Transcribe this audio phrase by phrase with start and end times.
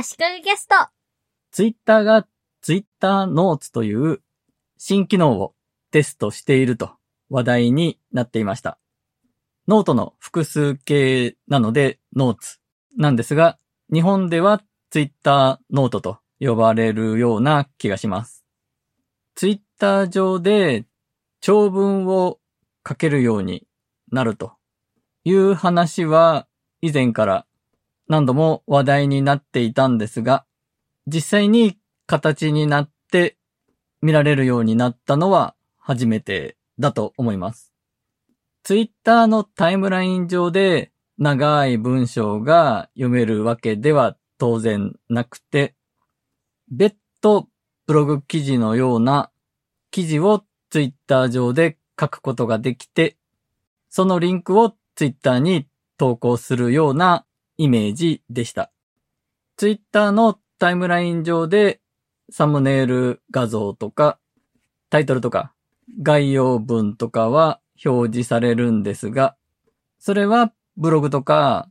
[0.00, 0.76] アシカガCAST。
[1.50, 2.24] ツイッターが
[2.62, 4.20] Twitter Notes という
[4.76, 5.56] 新機能を
[5.90, 6.92] テストしていると
[7.30, 8.78] 話題になっていました。
[9.66, 12.58] ノートの複数形なので Notes
[12.96, 13.58] なんですが、
[13.92, 18.44] 日本ではツイッターノートと呼ばれるような気がします。
[19.34, 20.84] ツイッター上で
[21.40, 22.38] 長文を
[22.88, 23.66] 書けるように
[24.12, 24.52] なると
[25.24, 26.46] いう話は
[26.82, 27.47] 以前から
[28.08, 30.44] 何度も話題になっていたんですが、
[31.06, 33.36] 実際に形になって
[34.02, 37.72] 見られるようになったのは初めてだと思います。
[38.62, 45.74] ツイッターのタイムライン上で長い文章が読めるわけでは当然なくて、
[46.70, 47.48] 別途
[47.86, 49.30] ブログ記事のような
[49.90, 53.16] 記事をツイッター上で書くことができて、
[53.88, 55.66] そのリンクをツイッターに
[55.96, 57.24] 投稿するような
[57.58, 58.72] イメージでした。
[59.56, 61.80] ツイッターのタイムライン上で
[62.30, 64.18] サムネイル画像とか
[64.90, 65.52] タイトルとか
[66.02, 69.36] 概要文とかは表示されるんですが、
[69.98, 71.68] それはブログとか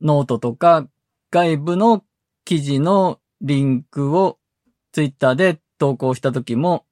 [0.00, 0.88] ノートとか
[1.30, 2.04] 外部の
[2.44, 4.38] 記事のリンクを
[4.92, 6.86] ツイッターで投稿した時も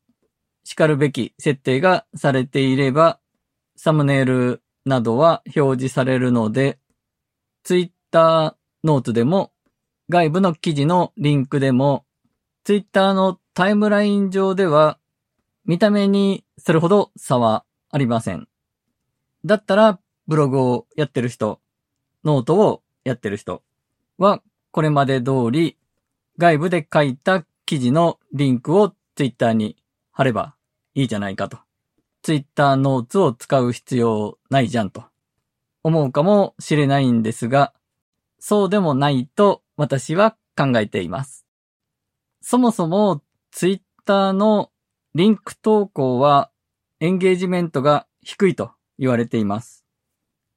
[0.64, 3.19] 然るべき設定がされていれば
[3.77, 6.78] サムネイルなどは表示されるので、
[7.65, 9.53] ツイッターノートでも
[10.09, 12.06] 外部の記事のリンクでも
[12.64, 14.98] ツイッターのタイムライン上では
[15.67, 18.48] 見た目にそれほど差はありません。
[19.44, 21.61] だったらブログをやってる人、
[22.25, 23.62] ノートをやってる人
[24.17, 25.77] はこれまで通り
[26.39, 29.77] 外部で書いた記事のリンクをツイッターに
[30.12, 30.55] 貼れば
[30.94, 31.59] いいじゃないかと。
[32.22, 35.05] ツイッターノーツを使う必要ないじゃんと
[35.83, 37.75] 思うかもしれないんですが、
[38.48, 41.44] そうでもないと私は考えています。
[42.41, 44.70] そもそもツイッターの
[45.16, 46.53] リンク投稿は
[47.00, 49.84] エンゲージメントが低いと言われています。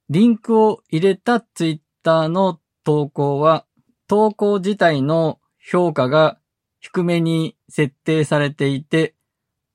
[0.07, 3.65] リンクを入れたツイッターの投稿は
[4.07, 6.37] 投稿自体の評価が
[6.79, 9.15] 低めに設定されていて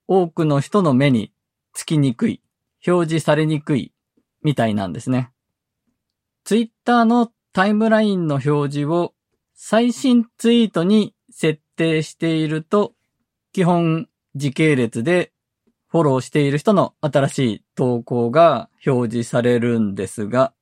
[0.07, 1.33] 多くの人の目に
[1.73, 2.41] つきにくい、
[2.87, 3.93] 表示されにくい
[4.45, 5.33] みたいなんですね。
[6.45, 9.15] ツイッターのタイムラインの表示を
[9.55, 12.95] 最新ツイートに設定していると、
[13.53, 15.31] 基本時系列で
[15.87, 20.53] フォローしている人の新しい投稿が表示されるんですが、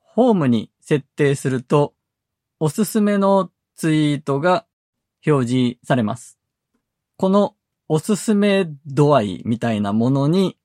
[0.00, 1.92] ホームに設定すると、
[2.58, 4.64] おすすめのツイートが
[5.26, 6.38] 表示されます。
[7.18, 7.54] この
[7.86, 10.56] おすすめ度合いみたいなものに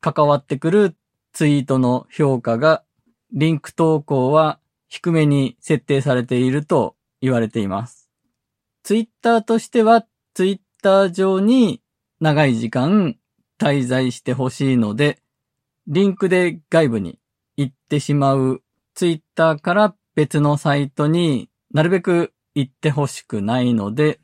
[0.00, 0.96] 関わってくる
[1.32, 2.84] ツイートの評価が
[3.32, 4.60] リンク投稿は
[4.92, 8.10] 低めに設定されていると言われています。
[8.82, 10.04] ツイッターとしては
[10.34, 11.80] ツイッター上に
[12.20, 13.16] 長い時間
[13.58, 15.22] 滞在してほしいので、
[15.86, 17.18] リンクで外部に
[17.56, 24.20] 行ってしまうツイッターから別のサイトになるべく行ってほしくないので、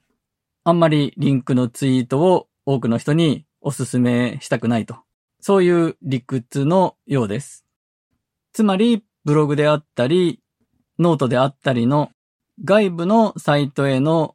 [0.65, 4.97] あんまりリンクのツイートを多くの人にお勧めしたくないと。
[5.41, 7.65] そういう理屈のようです。
[8.53, 10.43] つまり、ブログであったり、
[10.99, 12.11] ノートであったりの
[12.65, 14.35] 外部のサイトへの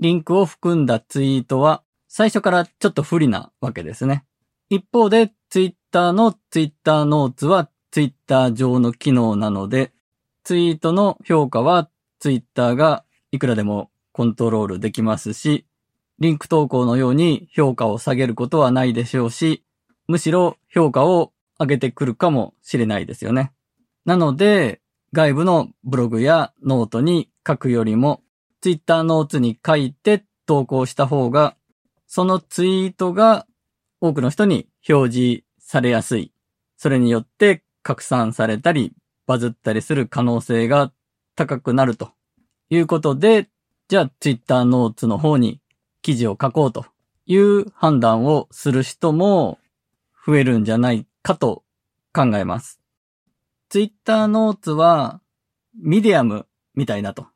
[0.00, 4.24] リンクを含んだツイートは最初からちょっと不利なわけですね。
[4.68, 9.92] 一方で、ツイッターの Twitter Notes はツイッター上の機能なので、
[10.44, 15.66] ツイートの評価はツイッターがいくらでもコントロールできますし、
[16.18, 19.64] リンク投稿のように評価を下げることはないでしょうし、
[20.06, 23.52] むしろ評価を上げてくるかもしれないですよね。
[24.04, 24.81] なので、
[25.14, 28.22] 外部のブログやノートに書くよりも、
[28.62, 31.54] Twitter Notes に書いて投稿した方が、
[32.06, 33.46] そのツイートが
[34.00, 36.32] 多くの人に表示されやすい。
[36.78, 38.94] それによって拡散されたり、
[39.26, 40.92] バズったりする可能性が
[41.36, 42.12] 高くなると
[42.70, 43.48] いうことで、
[43.88, 45.60] じゃあ Twitter Notes の方に
[46.00, 46.86] 記事を書こうと
[47.26, 49.58] いう判断をする人も
[50.26, 51.64] 増えるんじゃないかと
[52.14, 52.81] 考えます。
[53.72, 55.22] Twitter Notes は
[55.82, 57.28] ミディアムみたいだと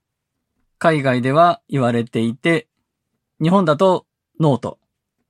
[0.77, 2.69] 海外では言われていて、
[3.41, 4.05] 日本だと
[4.39, 4.79] ノート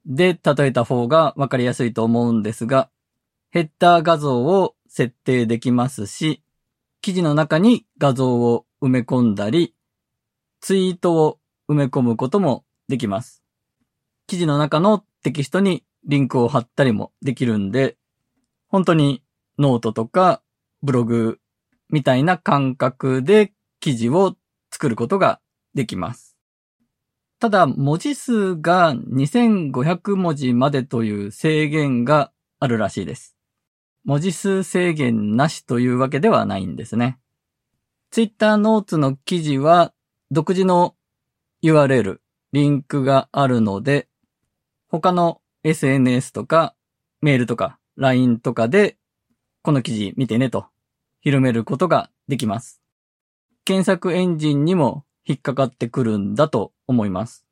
[0.05, 2.91] で例えた方がわかりやすいと思うんですが、
[3.51, 6.43] ヘッダー画像を設定できますし、
[7.03, 9.77] 記事の中に画像を埋め込んだり、
[10.61, 11.39] ツイートを
[11.69, 13.45] 埋め込むこともできます。
[14.27, 17.97] 記事の中のテキストにリンクを貼ったりもできるんで、
[18.67, 19.23] 本当に
[19.57, 20.43] ノートとか
[20.83, 21.39] ブログ
[21.91, 24.37] みたいな感覚で記事を
[24.71, 25.41] 作ることが
[25.75, 26.37] できます。
[27.39, 33.37] ただ、文字数が2500文字までという制限があるらしいです。
[34.05, 37.19] 文字数制限なしというわけではないんですね。
[38.11, 39.93] Twitter ノーツの記事は
[40.31, 40.95] 独自の
[41.63, 42.19] URL、
[42.53, 44.09] リンクがあるので、
[44.89, 46.75] 他の SNS とか
[47.21, 48.97] メールとか LINE とかで
[49.67, 50.67] この記事見てねと
[51.23, 52.81] 広めることができます。
[53.65, 57.45] 検索エンジンにも引っかかってくるんだと思います。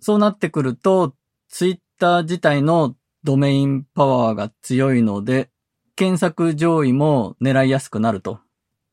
[0.00, 1.14] そうなってくると、
[1.50, 5.50] Twitter 自体のドメインパワーが強いので、
[5.96, 8.40] 検索上位も狙いやすくなると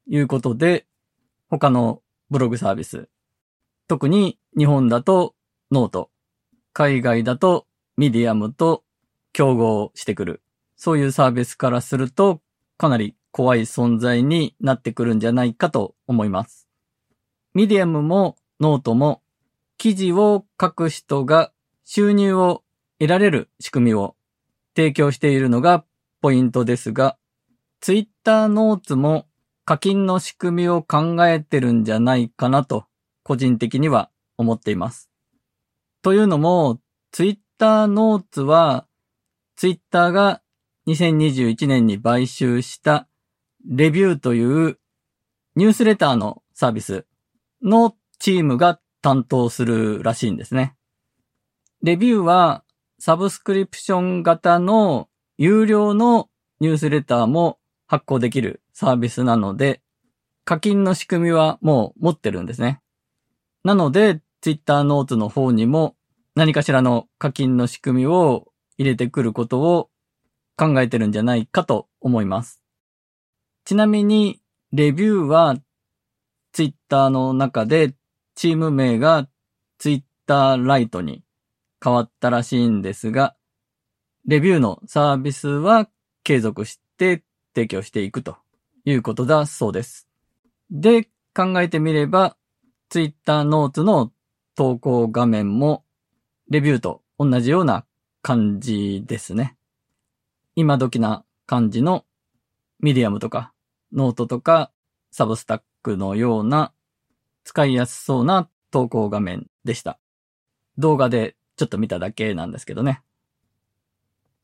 [0.05, 0.87] いうことで、
[1.49, 3.07] 他のブログサービス、
[3.87, 5.35] 特に日本だと
[5.71, 6.09] note、
[6.73, 7.65] 海外だと
[7.95, 8.83] ミディアムと
[9.31, 10.41] 競合してくる。
[10.75, 12.41] そういうサービスからすると、
[12.77, 16.67] かなり怖い存在になってくるんじゃないかと思います。
[17.53, 19.21] ミディアムもノートも
[19.77, 21.51] 記事を書く人が
[21.83, 22.63] 収入を
[22.99, 24.15] 得られる仕組みを
[24.75, 25.85] 提供しているのが
[26.21, 27.17] ポイントですが、
[27.79, 29.27] ツイッターノーツも
[29.63, 32.85] 課金の仕組みを考えてるんじゃないかなと
[33.23, 35.09] 個人的には思っています。
[36.01, 36.79] というのも、
[37.11, 38.85] ツイッターノーツは
[39.55, 40.41] ツイッターが
[40.87, 43.07] 2021年に買収した
[43.67, 44.77] レビューという
[45.55, 47.05] ニュースレターのサービス
[47.63, 50.75] のチームが担当するらしいんですね。
[51.81, 52.63] レビューは
[52.99, 56.29] サブスクリプション型の有料の
[56.59, 59.81] ニュースレターも発行できるサービスなので、
[60.43, 62.81] 課金の仕組みはもう持ってるんですね。
[63.63, 65.95] なので、Twitter ノーツの方にも
[66.35, 68.47] 何かしらの課金の仕組みを
[68.77, 69.89] 入れてくることを
[70.57, 72.61] 考えてるんじゃないかと思います。
[73.65, 74.41] ちなみに、
[74.71, 75.55] レビューは
[76.51, 77.93] Twitter の中で
[78.35, 79.27] チーム名が
[79.77, 81.23] Twitter ライトに
[81.83, 83.35] 変わったらしいんですが、
[84.25, 85.89] Revue のサービスは
[86.23, 87.23] 継続して
[87.53, 88.37] 提供していくと
[88.83, 90.07] いうことだそうです。
[90.71, 92.37] で、考えてみれば、
[92.89, 94.11] Twitter ノーツの
[94.55, 95.83] 投稿画面も
[96.49, 97.85] Revue と同じような
[98.21, 99.54] 感じですね。
[100.55, 102.05] 今時な感じの
[102.79, 103.53] ミディアムとか
[103.93, 104.71] ノートとか
[105.11, 106.73] Substack のような
[107.43, 109.99] 使いやすそうな投稿画面でした。
[110.77, 113.01] 動画でちょっと見ただけなんですけどね。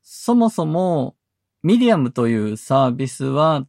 [0.01, 1.15] そもそも、
[1.63, 3.67] ミディアムというサービスは、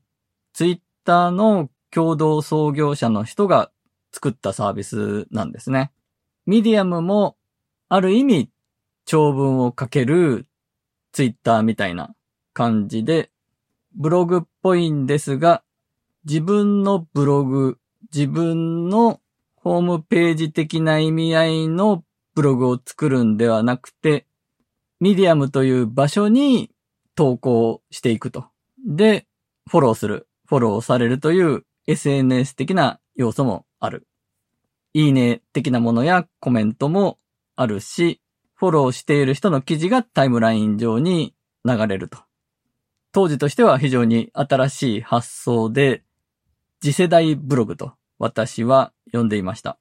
[0.52, 3.70] ツイッターの共同創業者の人が
[4.12, 5.92] 作ったサービスなんですね。
[6.46, 7.36] ミディアムも、
[7.88, 8.50] ある意味、
[9.04, 10.46] 長文を書ける
[11.12, 12.14] ツイッターみたいな
[12.52, 13.30] 感じで、
[13.94, 15.62] ブログっぽいんですが、
[16.24, 17.78] 自分のブログ、
[18.14, 19.20] 自分の
[19.56, 22.04] ホームページ的な意味合いの
[22.34, 24.26] ブログを作るんではなくて、
[25.00, 26.70] ミディアムという場所に
[27.14, 28.46] 投稿していくと。
[28.86, 29.26] で、
[29.68, 34.06] フォローする、フォローされるという SNS 的な要素もある。
[34.94, 37.18] いいね的なものやコメントも
[37.56, 38.20] あるし、
[38.54, 41.34] フォローしている人の記事がタイムライン上に
[41.64, 42.18] 流れると。
[43.12, 46.02] 当時としては非常に新しい発想で、
[46.80, 49.78] 次世代ブログと私は呼んでいました。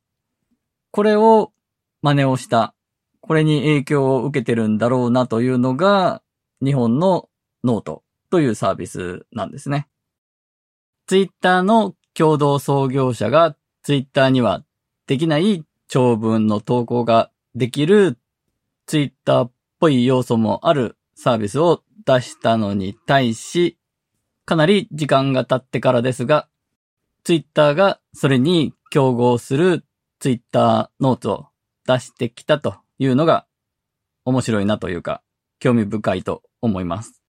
[0.92, 1.54] これを
[2.02, 2.76] 真似をした、
[3.22, 6.22] これに影響を受けてるんだろうなというのが、
[6.64, 7.30] 日本の
[7.64, 9.88] ノートというサービスなんですね。
[11.08, 14.64] ツイッターの共同創業者がツイッターには
[15.08, 18.18] できない長文の投稿ができる
[18.86, 23.78] ツイッターっぽい要素もあるサービスを出したのに対し、
[24.46, 26.48] かなり時間が経ってからですが、
[27.24, 29.86] ツイッターがそれに競合する
[30.20, 31.48] ツイッターノーツを
[31.88, 33.46] 出してきたというのが
[34.26, 35.22] 面白いなというか
[35.60, 37.22] 興味深いと思います。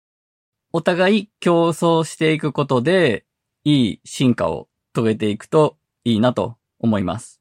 [0.72, 3.26] お互い競争していくことで
[3.64, 7.40] いい進化を遂げていくといいなと思います。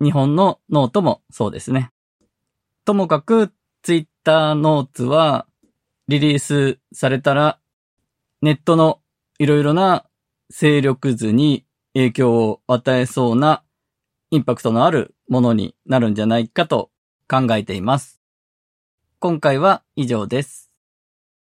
[0.00, 1.90] 日本のノートもそうですね。
[2.84, 5.46] ともかく Twitter Notes は
[6.08, 7.58] リリースされたら
[8.40, 9.00] ネットの
[9.38, 10.06] いろいろな
[10.50, 13.64] 勢力図に影響を与えそうな
[14.30, 16.90] インパクトのあるものになるんじゃないかと
[17.28, 18.20] 考えています。
[19.18, 20.65] 今回は以上です。